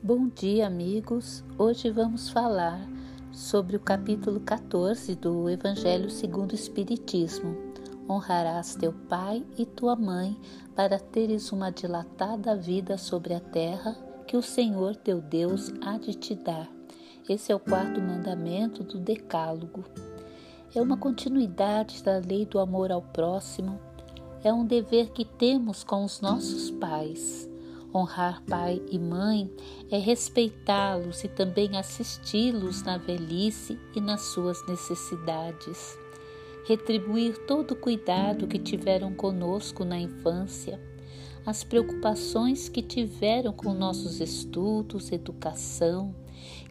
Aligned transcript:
Bom 0.00 0.28
dia, 0.28 0.68
amigos. 0.68 1.42
Hoje 1.58 1.90
vamos 1.90 2.30
falar 2.30 2.88
sobre 3.32 3.74
o 3.74 3.80
capítulo 3.80 4.38
14 4.38 5.16
do 5.16 5.50
Evangelho 5.50 6.08
segundo 6.08 6.52
o 6.52 6.54
Espiritismo. 6.54 7.56
Honrarás 8.08 8.76
teu 8.76 8.92
pai 8.92 9.44
e 9.58 9.66
tua 9.66 9.96
mãe 9.96 10.38
para 10.76 11.00
teres 11.00 11.50
uma 11.50 11.70
dilatada 11.70 12.54
vida 12.54 12.96
sobre 12.96 13.34
a 13.34 13.40
terra 13.40 13.96
que 14.24 14.36
o 14.36 14.42
Senhor 14.42 14.94
teu 14.94 15.20
Deus 15.20 15.72
há 15.82 15.98
de 15.98 16.14
te 16.14 16.36
dar. 16.36 16.70
Esse 17.28 17.50
é 17.50 17.56
o 17.56 17.60
quarto 17.60 18.00
mandamento 18.00 18.84
do 18.84 19.00
Decálogo. 19.00 19.84
É 20.72 20.80
uma 20.80 20.96
continuidade 20.96 22.04
da 22.04 22.18
lei 22.18 22.46
do 22.46 22.60
amor 22.60 22.92
ao 22.92 23.02
próximo. 23.02 23.80
É 24.44 24.52
um 24.52 24.64
dever 24.64 25.10
que 25.10 25.24
temos 25.24 25.82
com 25.82 26.04
os 26.04 26.20
nossos 26.20 26.70
pais 26.70 27.48
Honrar 27.94 28.42
pai 28.44 28.82
e 28.90 28.98
mãe 28.98 29.50
é 29.90 29.98
respeitá-los 29.98 31.24
e 31.24 31.28
também 31.28 31.78
assisti-los 31.78 32.82
na 32.82 32.98
velhice 32.98 33.78
e 33.94 34.00
nas 34.00 34.20
suas 34.20 34.66
necessidades. 34.66 35.98
Retribuir 36.66 37.38
todo 37.46 37.72
o 37.72 37.76
cuidado 37.76 38.46
que 38.46 38.58
tiveram 38.58 39.14
conosco 39.14 39.86
na 39.86 39.98
infância, 39.98 40.78
as 41.46 41.64
preocupações 41.64 42.68
que 42.68 42.82
tiveram 42.82 43.54
com 43.54 43.72
nossos 43.72 44.20
estudos, 44.20 45.10
educação, 45.10 46.14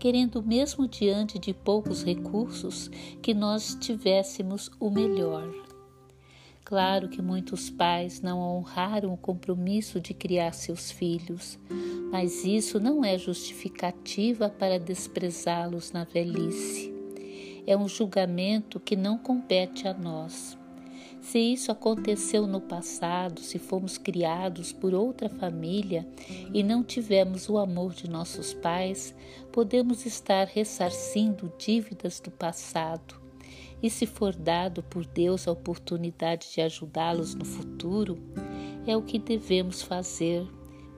querendo 0.00 0.42
mesmo 0.42 0.88
diante 0.88 1.38
de 1.38 1.54
poucos 1.54 2.02
recursos 2.02 2.90
que 3.22 3.32
nós 3.32 3.76
tivéssemos 3.80 4.68
o 4.80 4.90
melhor. 4.90 5.48
Claro 6.64 7.10
que 7.10 7.20
muitos 7.20 7.68
pais 7.68 8.22
não 8.22 8.40
honraram 8.40 9.12
o 9.12 9.18
compromisso 9.18 10.00
de 10.00 10.14
criar 10.14 10.52
seus 10.52 10.90
filhos, 10.90 11.58
mas 12.10 12.42
isso 12.42 12.80
não 12.80 13.04
é 13.04 13.18
justificativa 13.18 14.48
para 14.48 14.80
desprezá-los 14.80 15.92
na 15.92 16.04
velhice. 16.04 16.90
É 17.66 17.76
um 17.76 17.86
julgamento 17.86 18.80
que 18.80 18.96
não 18.96 19.18
compete 19.18 19.86
a 19.86 19.92
nós. 19.92 20.56
Se 21.20 21.38
isso 21.38 21.70
aconteceu 21.70 22.46
no 22.46 22.62
passado, 22.62 23.40
se 23.40 23.58
fomos 23.58 23.98
criados 23.98 24.72
por 24.72 24.94
outra 24.94 25.28
família 25.28 26.06
e 26.52 26.62
não 26.62 26.82
tivemos 26.82 27.46
o 27.50 27.58
amor 27.58 27.92
de 27.92 28.08
nossos 28.08 28.54
pais, 28.54 29.14
podemos 29.52 30.06
estar 30.06 30.46
ressarcindo 30.46 31.52
dívidas 31.58 32.20
do 32.20 32.30
passado 32.30 33.23
e 33.82 33.90
se 33.90 34.06
for 34.06 34.34
dado 34.34 34.82
por 34.82 35.04
Deus 35.04 35.46
a 35.46 35.52
oportunidade 35.52 36.52
de 36.52 36.60
ajudá-los 36.60 37.34
no 37.34 37.44
futuro, 37.44 38.18
é 38.86 38.96
o 38.96 39.02
que 39.02 39.18
devemos 39.18 39.82
fazer, 39.82 40.46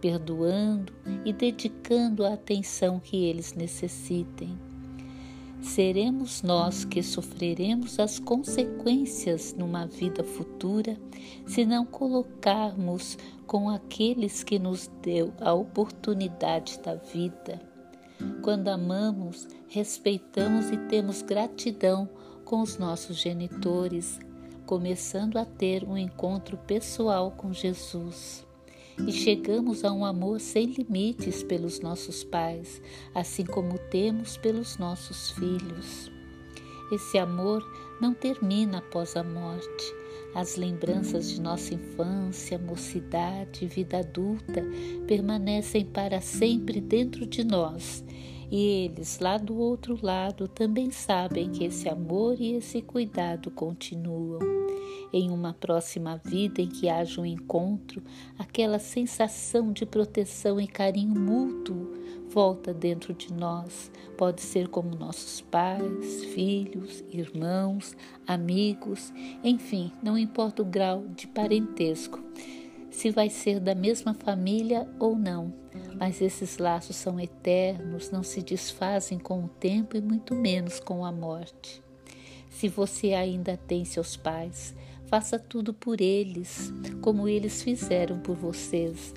perdoando 0.01 0.93
e 1.25 1.33
dedicando 1.33 2.25
a 2.25 2.35
atenção 2.35 3.01
que 3.01 3.25
eles 3.25 3.55
necessitem. 3.55 4.59
Seremos 5.61 6.43
nós 6.43 6.85
que 6.85 7.03
sofreremos 7.03 7.99
as 7.99 8.19
consequências 8.19 9.55
numa 9.55 9.87
vida 9.87 10.23
futura 10.23 10.97
se 11.47 11.65
não 11.65 11.85
colocarmos 11.85 13.19
com 13.47 13.69
aqueles 13.71 14.45
que 14.45 14.59
nos 14.59 14.91
deu 15.03 15.33
a 15.41 15.53
oportunidade 15.53 16.79
da 16.81 16.95
vida. 16.95 17.61
Quando 18.43 18.69
amamos, 18.69 19.49
respeitamos 19.69 20.71
e 20.71 20.77
temos 20.89 21.23
gratidão 21.23 22.09
com 22.47 22.63
os 22.63 22.79
nossos 22.79 23.17
genitores, 23.19 24.21
começando 24.65 25.37
a 25.37 25.45
ter 25.45 25.83
um 25.83 25.99
encontro 25.99 26.57
pessoal 26.57 27.33
com 27.33 27.53
Jesus. 27.53 28.47
E 29.07 29.13
chegamos 29.13 29.85
a 29.85 29.93
um 29.93 30.05
amor 30.05 30.41
sem 30.41 30.67
limites 30.67 31.43
pelos 31.43 31.81
nossos 31.81 32.23
pais, 32.23 32.81
assim 33.13 33.45
como 33.45 33.77
temos 33.91 34.37
pelos 34.39 34.79
nossos 34.79 35.33
filhos. 35.33 36.11
Esse 36.93 37.19
amor 37.19 37.63
não 38.01 38.15
termina 38.15 38.79
após 38.79 39.17
a 39.17 39.25
morte. 39.25 39.95
As 40.33 40.57
lembranças 40.57 41.29
de 41.29 41.41
nossa 41.41 41.75
infância, 41.75 42.59
mocidade 42.59 43.65
e 43.65 43.69
vida 43.69 43.99
adulta 43.99 44.65
permanecem 45.07 45.85
para 45.85 46.21
sempre 46.21 46.81
dentro 46.81 47.27
de 47.27 47.43
nós 47.43 48.05
e 48.51 48.85
eles, 48.85 49.19
lá 49.19 49.39
do 49.39 49.57
outro 49.59 49.99
lado, 50.01 50.47
também 50.47 50.91
sabem 50.91 51.51
que 51.51 51.65
esse 51.65 51.89
amor 51.89 52.41
e 52.41 52.55
esse 52.55 52.81
cuidado 52.81 53.51
continuam. 53.51 54.41
Em 55.13 55.31
uma 55.31 55.53
próxima 55.53 56.21
vida 56.25 56.61
em 56.61 56.69
que 56.69 56.89
haja 56.89 57.21
um 57.21 57.27
encontro, 57.27 58.03
aquela 58.39 58.79
sensação 58.79 59.73
de 59.73 59.87
proteção 59.87 60.61
e 60.61 60.67
carinho 60.67 61.19
mútuo 61.19 61.95
volta 62.29 62.75
dentro 62.75 63.15
de 63.15 63.33
nós. 63.33 63.91
Pode 64.19 64.43
ser 64.43 64.69
como 64.69 64.97
nossos 64.97 65.41
pais, 65.41 66.25
filhos, 66.27 67.05
irmãos, 67.11 67.97
amigos, 68.27 69.13
enfim, 69.43 69.93
não 70.03 70.19
importa 70.19 70.63
o 70.63 70.67
grau 70.67 71.05
de 71.17 71.27
parentesco 71.27 72.23
se 72.97 73.11
vai 73.11 73.29
ser 73.29 73.61
da 73.61 73.75
mesma 73.75 74.15
família 74.15 74.89
ou 74.99 75.17
não, 75.17 75.53
mas 75.99 76.21
esses 76.21 76.59
laços 76.59 76.97
são 76.97 77.19
eternos, 77.19 78.11
não 78.11 78.23
se 78.23 78.43
desfazem 78.43 79.19
com 79.19 79.45
o 79.45 79.49
tempo 79.49 79.97
e 79.97 80.01
muito 80.01 80.35
menos 80.35 80.79
com 80.79 81.05
a 81.05 81.13
morte. 81.13 81.83
Se 82.51 82.69
você 82.69 83.13
ainda 83.13 83.57
tem 83.57 83.85
seus 83.85 84.17
pais, 84.17 84.75
faça 85.07 85.39
tudo 85.39 85.75
por 85.75 86.01
eles, 86.01 86.73
como 87.01 87.29
eles 87.29 87.63
fizeram 87.63 88.19
por 88.21 88.37
vocês. 88.37 89.15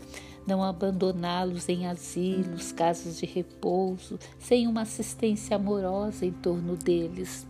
Não 0.47 0.63
abandoná-los 0.63 1.69
em 1.69 1.87
asilos, 1.87 2.71
casas 2.71 3.17
de 3.17 3.25
repouso, 3.25 4.17
sem 4.39 4.67
uma 4.67 4.81
assistência 4.81 5.55
amorosa 5.55 6.25
em 6.25 6.31
torno 6.31 6.75
deles 6.75 7.47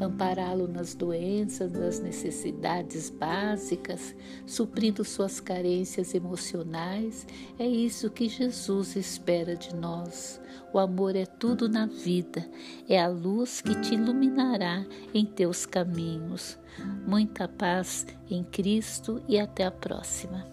ampará-lo 0.00 0.68
nas 0.68 0.94
doenças, 0.94 1.72
nas 1.72 2.00
necessidades 2.00 3.10
básicas, 3.10 4.14
suprindo 4.46 5.04
suas 5.04 5.40
carências 5.40 6.14
emocionais. 6.14 7.26
É 7.58 7.66
isso 7.66 8.10
que 8.10 8.28
Jesus 8.28 8.96
espera 8.96 9.56
de 9.56 9.74
nós. 9.74 10.40
O 10.72 10.78
amor 10.78 11.16
é 11.16 11.26
tudo 11.26 11.68
na 11.68 11.86
vida, 11.86 12.48
é 12.88 13.00
a 13.00 13.08
luz 13.08 13.60
que 13.60 13.74
te 13.80 13.94
iluminará 13.94 14.84
em 15.12 15.24
teus 15.24 15.66
caminhos. 15.66 16.56
Muita 17.06 17.48
paz 17.48 18.06
em 18.30 18.44
Cristo 18.44 19.20
e 19.26 19.38
até 19.38 19.64
a 19.64 19.70
próxima. 19.70 20.46